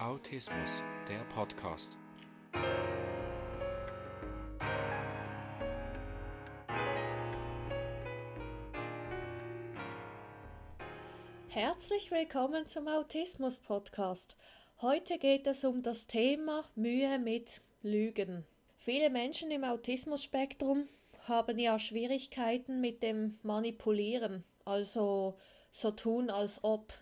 Autismus, 0.00 0.84
der 1.08 1.24
Podcast. 1.34 1.96
Herzlich 11.48 12.12
willkommen 12.12 12.68
zum 12.68 12.86
Autismus 12.86 13.58
Podcast. 13.58 14.36
Heute 14.80 15.18
geht 15.18 15.48
es 15.48 15.64
um 15.64 15.82
das 15.82 16.06
Thema 16.06 16.64
Mühe 16.76 17.18
mit 17.18 17.60
Lügen. 17.82 18.46
Viele 18.76 19.10
Menschen 19.10 19.50
im 19.50 19.64
Autismus-Spektrum 19.64 20.86
haben 21.26 21.58
ja 21.58 21.76
Schwierigkeiten 21.80 22.80
mit 22.80 23.02
dem 23.02 23.40
Manipulieren, 23.42 24.44
also 24.64 25.36
so 25.72 25.90
tun, 25.90 26.30
als 26.30 26.62
ob 26.62 26.94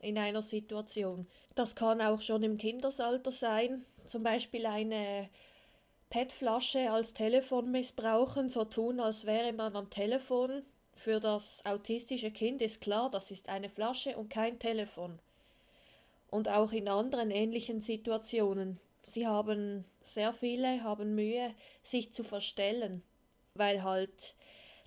in 0.00 0.18
einer 0.18 0.42
Situation. 0.42 1.26
Das 1.54 1.74
kann 1.74 2.00
auch 2.00 2.20
schon 2.20 2.42
im 2.42 2.56
Kindesalter 2.56 3.30
sein, 3.30 3.84
zum 4.06 4.22
Beispiel 4.22 4.66
eine 4.66 5.28
PET-Flasche 6.10 6.90
als 6.90 7.14
Telefon 7.14 7.70
missbrauchen, 7.70 8.48
so 8.48 8.64
tun, 8.64 8.98
als 8.98 9.26
wäre 9.26 9.52
man 9.52 9.76
am 9.76 9.90
Telefon. 9.90 10.62
Für 10.94 11.20
das 11.20 11.64
autistische 11.64 12.30
Kind 12.30 12.60
ist 12.60 12.80
klar, 12.80 13.10
das 13.10 13.30
ist 13.30 13.48
eine 13.48 13.68
Flasche 13.68 14.16
und 14.16 14.28
kein 14.28 14.58
Telefon. 14.58 15.18
Und 16.30 16.48
auch 16.48 16.72
in 16.72 16.88
anderen 16.88 17.30
ähnlichen 17.30 17.80
Situationen. 17.80 18.80
Sie 19.02 19.26
haben 19.26 19.84
sehr 20.02 20.32
viele 20.32 20.82
haben 20.82 21.14
Mühe, 21.14 21.54
sich 21.82 22.12
zu 22.12 22.24
verstellen, 22.24 23.02
weil 23.54 23.82
halt 23.82 24.34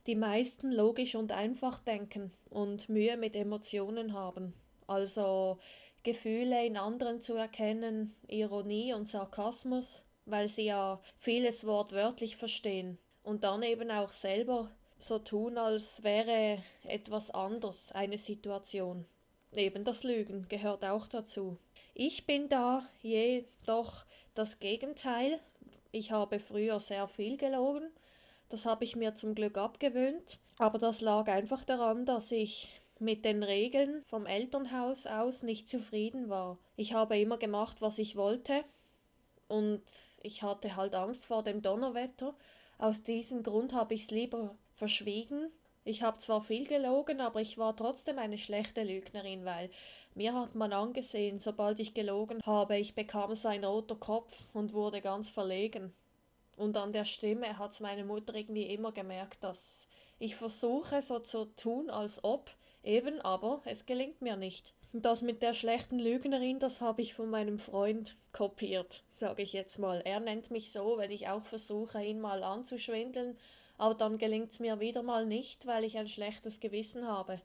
die 0.06 0.16
meisten 0.16 0.72
logisch 0.72 1.16
und 1.16 1.32
einfach 1.32 1.80
denken 1.80 2.32
und 2.50 2.90
Mühe 2.90 3.16
mit 3.18 3.36
Emotionen 3.36 4.14
haben. 4.14 4.54
Also 4.94 5.58
Gefühle 6.04 6.66
in 6.66 6.78
anderen 6.78 7.22
zu 7.22 7.34
erkennen, 7.34 8.14
Ironie 8.28 8.94
und 8.94 9.10
Sarkasmus, 9.10 10.04
weil 10.26 10.48
sie 10.48 10.66
ja 10.66 11.02
vieles 11.18 11.66
wortwörtlich 11.66 12.38
verstehen 12.38 13.00
und 13.24 13.44
dann 13.44 13.64
eben 13.64 13.90
auch 13.90 14.12
selber 14.12 14.70
so 14.98 15.18
tun, 15.18 15.58
als 15.58 16.04
wäre 16.04 16.62
etwas 16.84 17.32
anders 17.32 17.92
eine 17.92 18.18
Situation. 18.18 19.06
Eben 19.56 19.84
das 19.84 20.04
Lügen 20.04 20.48
gehört 20.48 20.86
auch 20.86 21.08
dazu. 21.08 21.58
Ich 21.94 22.26
bin 22.26 22.50
da 22.50 22.88
jedoch 23.02 24.06
das 24.36 24.60
Gegenteil. 24.60 25.40
Ich 25.92 26.12
habe 26.12 26.40
früher 26.40 26.80
sehr 26.80 27.08
viel 27.08 27.38
gelogen. 27.38 27.90
Das 28.50 28.66
habe 28.66 28.84
ich 28.84 28.96
mir 28.96 29.16
zum 29.16 29.36
Glück 29.36 29.58
abgewöhnt. 29.58 30.40
Aber 30.58 30.78
das 30.78 31.02
lag 31.02 31.28
einfach 31.28 31.64
daran, 31.64 32.06
dass 32.06 32.32
ich 32.32 32.70
mit 33.00 33.26
den 33.26 33.44
Regeln 33.44 34.04
vom 34.06 34.26
Elternhaus 34.26 35.06
aus 35.06 35.44
nicht 35.44 35.70
zufrieden 35.70 36.30
war. 36.30 36.58
Ich 36.76 36.94
habe 36.94 37.20
immer 37.20 37.38
gemacht, 37.38 37.82
was 37.82 38.00
ich 38.00 38.16
wollte 38.16 38.64
und 39.48 39.84
ich 40.22 40.44
hatte 40.44 40.76
halt 40.76 40.96
Angst 40.96 41.26
vor 41.26 41.44
dem 41.44 41.62
Donnerwetter. 41.62 42.34
Aus 42.78 43.04
diesem 43.04 43.44
Grund 43.44 43.74
habe 43.74 43.94
ich 43.94 44.04
es 44.04 44.12
lieber 44.12 44.56
verschwiegen. 44.72 45.52
Ich 45.86 46.02
habe 46.02 46.18
zwar 46.18 46.42
viel 46.42 46.66
gelogen, 46.66 47.20
aber 47.20 47.42
ich 47.42 47.58
war 47.58 47.76
trotzdem 47.76 48.18
eine 48.18 48.38
schlechte 48.38 48.84
Lügnerin, 48.84 49.44
weil 49.44 49.70
mir 50.16 50.34
hat 50.34 50.56
man 50.56 50.72
angesehen, 50.72 51.40
sobald 51.40 51.80
ich 51.80 51.94
gelogen 51.94 52.42
habe, 52.46 52.78
ich 52.78 52.96
bekam 52.96 53.36
so 53.36 53.48
ein 53.48 53.66
roter 53.66 53.96
Kopf 53.96 54.34
und 54.54 54.74
wurde 54.74 55.02
ganz 55.02 55.30
verlegen. 55.30 55.94
Und 56.56 56.78
an 56.78 56.94
der 56.94 57.06
Stimme 57.06 57.58
hat 57.58 57.80
meine 57.82 58.06
Mutter 58.06 58.36
irgendwie 58.36 58.74
immer 58.74 58.92
gemerkt, 58.92 59.44
dass 59.44 59.88
ich 60.20 60.36
versuche 60.36 61.02
so 61.02 61.20
zu 61.20 61.46
tun, 61.56 61.90
als 61.90 62.24
ob, 62.24 62.50
Eben, 62.84 63.22
aber 63.22 63.62
es 63.66 63.86
gelingt 63.86 64.22
mir 64.22 64.36
nicht. 64.36 64.74
Das 64.92 65.22
mit 65.22 65.42
der 65.42 65.54
schlechten 65.54 65.98
Lügnerin, 65.98 66.60
das 66.60 66.82
habe 66.82 67.02
ich 67.02 67.14
von 67.14 67.30
meinem 67.30 67.58
Freund 67.58 68.16
kopiert, 68.32 69.04
sage 69.10 69.42
ich 69.42 69.54
jetzt 69.54 69.80
mal. 69.80 70.02
Er 70.06 70.20
nennt 70.20 70.52
mich 70.52 70.72
so, 70.72 70.98
wenn 70.98 71.10
ich 71.10 71.30
auch 71.30 71.44
versuche, 71.46 72.04
ihn 72.04 72.20
mal 72.20 72.44
anzuschwindeln, 72.44 73.38
aber 73.78 73.96
dann 73.96 74.18
gelingt 74.18 74.52
es 74.52 74.60
mir 74.60 74.80
wieder 74.80 75.02
mal 75.02 75.26
nicht, 75.26 75.66
weil 75.66 75.84
ich 75.84 75.98
ein 75.98 76.08
schlechtes 76.08 76.60
Gewissen 76.60 77.08
habe. 77.08 77.42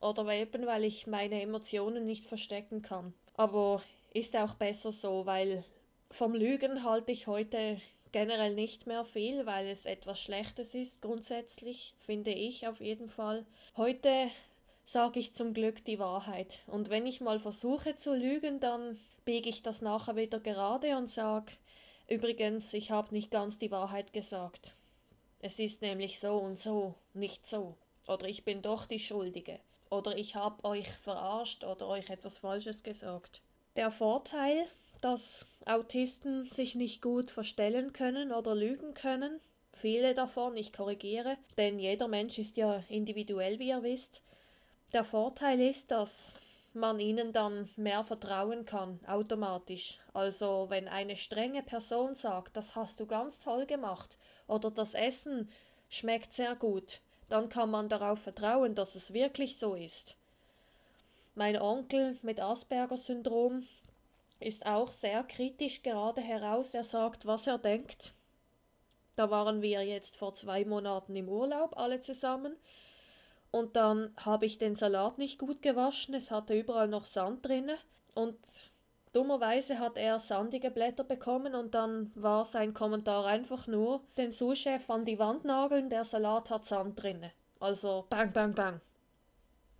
Oder 0.00 0.26
eben, 0.32 0.64
weil 0.64 0.84
ich 0.84 1.06
meine 1.06 1.42
Emotionen 1.42 2.06
nicht 2.06 2.24
verstecken 2.24 2.82
kann. 2.82 3.12
Aber 3.34 3.82
ist 4.14 4.36
auch 4.36 4.54
besser 4.54 4.92
so, 4.92 5.26
weil 5.26 5.64
vom 6.10 6.34
Lügen 6.34 6.84
halte 6.84 7.12
ich 7.12 7.26
heute 7.26 7.80
generell 8.12 8.54
nicht 8.54 8.86
mehr 8.86 9.04
viel, 9.04 9.46
weil 9.46 9.66
es 9.68 9.86
etwas 9.86 10.20
Schlechtes 10.20 10.74
ist, 10.74 11.00
grundsätzlich, 11.02 11.94
finde 11.98 12.30
ich 12.30 12.66
auf 12.66 12.80
jeden 12.80 13.08
Fall. 13.08 13.46
Heute 13.76 14.30
sage 14.84 15.18
ich 15.18 15.34
zum 15.34 15.54
Glück 15.54 15.84
die 15.84 15.98
Wahrheit. 15.98 16.60
Und 16.66 16.90
wenn 16.90 17.06
ich 17.06 17.20
mal 17.20 17.38
versuche 17.38 17.96
zu 17.96 18.14
lügen, 18.14 18.60
dann 18.60 18.98
biege 19.24 19.48
ich 19.48 19.62
das 19.62 19.82
nachher 19.82 20.16
wieder 20.16 20.40
gerade 20.40 20.96
und 20.96 21.10
sage, 21.10 21.52
übrigens, 22.08 22.74
ich 22.74 22.90
habe 22.90 23.14
nicht 23.14 23.30
ganz 23.30 23.58
die 23.58 23.70
Wahrheit 23.70 24.12
gesagt. 24.12 24.74
Es 25.40 25.58
ist 25.58 25.82
nämlich 25.82 26.20
so 26.20 26.36
und 26.36 26.58
so, 26.58 26.94
nicht 27.14 27.46
so. 27.46 27.76
Oder 28.06 28.28
ich 28.28 28.44
bin 28.44 28.62
doch 28.62 28.86
die 28.86 28.98
Schuldige. 28.98 29.58
Oder 29.90 30.16
ich 30.16 30.34
habe 30.34 30.64
euch 30.64 30.88
verarscht 30.88 31.64
oder 31.64 31.88
euch 31.88 32.10
etwas 32.10 32.38
Falsches 32.38 32.82
gesagt. 32.82 33.42
Der 33.76 33.90
Vorteil, 33.90 34.66
dass 35.00 35.46
Autisten 35.66 36.46
sich 36.46 36.74
nicht 36.74 37.02
gut 37.02 37.30
verstellen 37.30 37.92
können 37.92 38.32
oder 38.32 38.54
lügen 38.54 38.94
können, 38.94 39.40
viele 39.72 40.14
davon, 40.14 40.56
ich 40.56 40.72
korrigiere, 40.72 41.36
denn 41.58 41.78
jeder 41.78 42.08
Mensch 42.08 42.38
ist 42.38 42.56
ja 42.56 42.82
individuell, 42.88 43.58
wie 43.58 43.68
ihr 43.68 43.82
wisst, 43.82 44.22
der 44.92 45.04
Vorteil 45.04 45.60
ist, 45.60 45.90
dass 45.90 46.34
man 46.74 47.00
ihnen 47.00 47.32
dann 47.32 47.68
mehr 47.76 48.02
vertrauen 48.04 48.64
kann, 48.64 49.00
automatisch. 49.06 49.98
Also 50.14 50.66
wenn 50.68 50.88
eine 50.88 51.16
strenge 51.16 51.62
Person 51.62 52.14
sagt, 52.14 52.56
das 52.56 52.76
hast 52.76 53.00
du 53.00 53.06
ganz 53.06 53.40
toll 53.40 53.66
gemacht 53.66 54.18
oder 54.46 54.70
das 54.70 54.94
Essen 54.94 55.50
schmeckt 55.88 56.32
sehr 56.32 56.54
gut, 56.54 57.00
dann 57.28 57.48
kann 57.48 57.70
man 57.70 57.88
darauf 57.88 58.20
vertrauen, 58.20 58.74
dass 58.74 58.94
es 58.94 59.12
wirklich 59.12 59.58
so 59.58 59.74
ist. 59.74 60.16
Mein 61.34 61.60
Onkel 61.60 62.18
mit 62.22 62.40
Asperger-Syndrom 62.40 63.66
ist 64.40 64.66
auch 64.66 64.90
sehr 64.90 65.22
kritisch 65.24 65.82
gerade 65.82 66.20
heraus. 66.20 66.74
Er 66.74 66.84
sagt, 66.84 67.26
was 67.26 67.46
er 67.46 67.58
denkt. 67.58 68.12
Da 69.16 69.30
waren 69.30 69.62
wir 69.62 69.82
jetzt 69.82 70.16
vor 70.16 70.34
zwei 70.34 70.64
Monaten 70.64 71.14
im 71.16 71.28
Urlaub 71.28 71.76
alle 71.76 72.00
zusammen. 72.00 72.56
Und 73.52 73.76
dann 73.76 74.12
habe 74.16 74.46
ich 74.46 74.56
den 74.58 74.74
Salat 74.74 75.18
nicht 75.18 75.38
gut 75.38 75.60
gewaschen, 75.60 76.14
es 76.14 76.30
hatte 76.30 76.58
überall 76.58 76.88
noch 76.88 77.04
Sand 77.04 77.46
drinne 77.46 77.76
und 78.14 78.38
dummerweise 79.12 79.78
hat 79.78 79.98
er 79.98 80.18
sandige 80.18 80.70
Blätter 80.70 81.04
bekommen 81.04 81.54
und 81.54 81.74
dann 81.74 82.10
war 82.14 82.46
sein 82.46 82.72
Kommentar 82.72 83.26
einfach 83.26 83.66
nur 83.66 84.02
den 84.16 84.32
Sous-Chef 84.32 84.88
an 84.88 85.04
die 85.04 85.18
Wand 85.18 85.44
nageln, 85.44 85.90
der 85.90 86.04
Salat 86.04 86.48
hat 86.48 86.64
Sand 86.64 87.00
drinne. 87.02 87.30
Also 87.60 88.06
bang 88.08 88.32
bang 88.32 88.54
bang. 88.54 88.80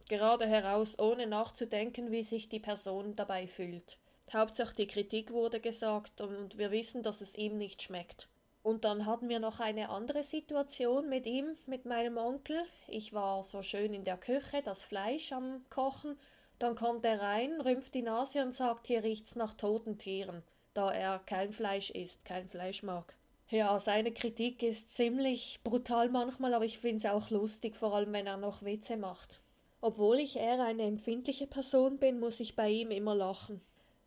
Gerade 0.06 0.46
heraus, 0.46 0.98
ohne 0.98 1.26
nachzudenken, 1.26 2.12
wie 2.12 2.22
sich 2.22 2.50
die 2.50 2.60
Person 2.60 3.16
dabei 3.16 3.46
fühlt. 3.46 3.96
Hauptsache 4.30 4.74
die 4.74 4.86
Kritik 4.86 5.30
wurde 5.30 5.60
gesagt 5.60 6.20
und 6.20 6.58
wir 6.58 6.70
wissen, 6.70 7.02
dass 7.02 7.22
es 7.22 7.34
ihm 7.34 7.56
nicht 7.56 7.80
schmeckt. 7.80 8.28
Und 8.62 8.84
dann 8.84 9.06
hatten 9.06 9.28
wir 9.28 9.40
noch 9.40 9.58
eine 9.58 9.88
andere 9.88 10.22
Situation 10.22 11.08
mit 11.08 11.26
ihm, 11.26 11.56
mit 11.66 11.84
meinem 11.84 12.16
Onkel. 12.16 12.62
Ich 12.86 13.12
war 13.12 13.42
so 13.42 13.60
schön 13.60 13.92
in 13.92 14.04
der 14.04 14.16
Küche, 14.16 14.62
das 14.62 14.84
Fleisch 14.84 15.32
am 15.32 15.64
Kochen. 15.68 16.16
Dann 16.60 16.76
kommt 16.76 17.04
er 17.04 17.20
rein, 17.20 17.60
rümpft 17.60 17.94
die 17.94 18.02
Nase 18.02 18.42
und 18.42 18.54
sagt, 18.54 18.86
hier 18.86 19.02
riecht's 19.02 19.34
nach 19.34 19.54
toten 19.54 19.98
Tieren, 19.98 20.44
da 20.74 20.92
er 20.92 21.18
kein 21.18 21.52
Fleisch 21.52 21.90
isst, 21.90 22.24
kein 22.24 22.48
Fleisch 22.48 22.84
mag. 22.84 23.16
Ja, 23.48 23.78
seine 23.80 24.12
Kritik 24.12 24.62
ist 24.62 24.92
ziemlich 24.92 25.60
brutal 25.64 26.08
manchmal, 26.08 26.54
aber 26.54 26.64
ich 26.64 26.78
finde 26.78 26.98
es 26.98 27.12
auch 27.12 27.30
lustig, 27.30 27.76
vor 27.76 27.94
allem 27.94 28.12
wenn 28.12 28.28
er 28.28 28.36
noch 28.36 28.62
Witze 28.62 28.96
macht. 28.96 29.40
Obwohl 29.80 30.20
ich 30.20 30.36
eher 30.36 30.62
eine 30.62 30.84
empfindliche 30.84 31.48
Person 31.48 31.98
bin, 31.98 32.20
muss 32.20 32.38
ich 32.38 32.54
bei 32.54 32.70
ihm 32.70 32.92
immer 32.92 33.16
lachen. 33.16 33.60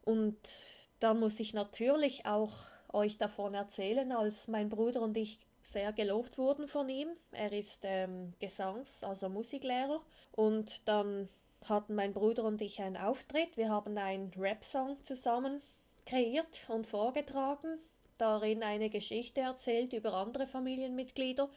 Und 0.05 0.37
dann 0.99 1.19
muss 1.19 1.41
ich 1.41 1.53
natürlich 1.53 2.25
auch 2.25 2.53
euch 2.93 3.17
davon 3.17 3.53
erzählen, 3.53 4.11
als 4.11 4.47
mein 4.47 4.69
Bruder 4.69 5.01
und 5.01 5.17
ich 5.17 5.39
sehr 5.61 5.93
gelobt 5.93 6.37
wurden 6.37 6.67
von 6.67 6.89
ihm. 6.89 7.09
Er 7.31 7.51
ist 7.51 7.81
ähm, 7.83 8.33
Gesangs-, 8.39 9.03
also 9.03 9.29
Musiklehrer. 9.29 10.01
Und 10.31 10.87
dann 10.87 11.27
hatten 11.63 11.95
mein 11.95 12.13
Bruder 12.13 12.43
und 12.43 12.61
ich 12.61 12.81
einen 12.81 12.97
Auftritt. 12.97 13.57
Wir 13.57 13.69
haben 13.69 13.97
einen 13.97 14.31
Rap-Song 14.37 15.03
zusammen 15.03 15.61
kreiert 16.05 16.65
und 16.67 16.85
vorgetragen, 16.85 17.79
darin 18.19 18.61
eine 18.61 18.91
Geschichte 18.91 19.41
erzählt 19.41 19.93
über 19.93 20.13
andere 20.13 20.45
Familienmitglieder. 20.45 21.49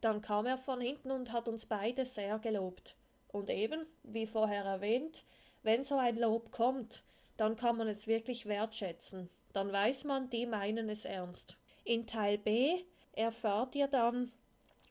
Dann 0.00 0.20
kam 0.20 0.46
er 0.46 0.58
von 0.58 0.80
hinten 0.80 1.10
und 1.10 1.32
hat 1.32 1.48
uns 1.48 1.66
beide 1.66 2.04
sehr 2.04 2.38
gelobt. 2.38 2.94
Und 3.28 3.50
eben, 3.50 3.84
wie 4.04 4.26
vorher 4.26 4.64
erwähnt, 4.64 5.24
wenn 5.62 5.82
so 5.82 5.96
ein 5.96 6.16
Lob 6.16 6.52
kommt, 6.52 7.02
dann 7.36 7.56
kann 7.56 7.76
man 7.76 7.88
es 7.88 8.06
wirklich 8.06 8.46
wertschätzen 8.46 9.28
dann 9.56 9.72
weiß 9.72 10.04
man, 10.04 10.30
die 10.30 10.46
meinen 10.46 10.88
es 10.88 11.04
ernst. 11.04 11.56
In 11.84 12.06
Teil 12.06 12.38
B 12.38 12.82
erfahrt 13.12 13.74
ihr 13.74 13.88
dann 13.88 14.32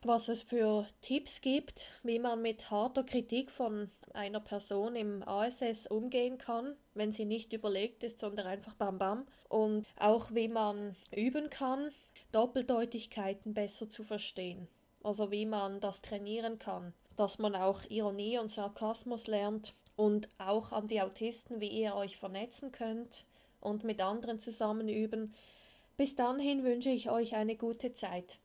was 0.05 0.27
es 0.27 0.43
für 0.43 0.87
Tipps 1.01 1.41
gibt, 1.41 1.91
wie 2.03 2.19
man 2.19 2.41
mit 2.41 2.69
harter 2.69 3.03
Kritik 3.03 3.49
von 3.49 3.89
einer 4.13 4.39
Person 4.39 4.95
im 4.95 5.27
ASS 5.27 5.87
umgehen 5.87 6.37
kann, 6.37 6.75
wenn 6.93 7.11
sie 7.11 7.25
nicht 7.25 7.53
überlegt 7.53 8.03
ist, 8.03 8.19
sondern 8.19 8.47
einfach 8.47 8.75
bam 8.75 8.99
bam. 8.99 9.25
Und 9.49 9.85
auch 9.97 10.33
wie 10.33 10.47
man 10.47 10.95
üben 11.11 11.49
kann, 11.49 11.89
Doppeldeutigkeiten 12.31 13.53
besser 13.53 13.89
zu 13.89 14.03
verstehen. 14.03 14.67
Also 15.03 15.31
wie 15.31 15.45
man 15.45 15.79
das 15.79 16.01
trainieren 16.01 16.59
kann, 16.59 16.93
dass 17.15 17.39
man 17.39 17.55
auch 17.55 17.83
Ironie 17.89 18.37
und 18.37 18.51
Sarkasmus 18.51 19.27
lernt 19.27 19.73
und 19.95 20.29
auch 20.37 20.71
an 20.71 20.87
die 20.87 21.01
Autisten, 21.01 21.61
wie 21.61 21.69
ihr 21.69 21.95
euch 21.95 22.17
vernetzen 22.17 22.71
könnt 22.71 23.25
und 23.65 23.83
mit 23.83 24.01
anderen 24.01 24.39
zusammen 24.39 24.87
üben. 24.87 25.33
Bis 25.97 26.15
dahin 26.15 26.63
wünsche 26.63 26.89
ich 26.89 27.09
euch 27.09 27.35
eine 27.35 27.55
gute 27.55 27.93
Zeit. 27.93 28.39